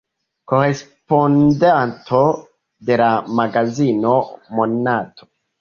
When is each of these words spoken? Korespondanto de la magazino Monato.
Korespondanto 0.51 2.23
de 2.89 2.99
la 3.05 3.13
magazino 3.41 4.17
Monato. 4.61 5.33